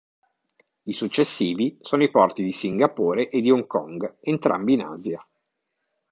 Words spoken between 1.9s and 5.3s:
i porti di Singapore e di Hong Kong, entrambi in Asia.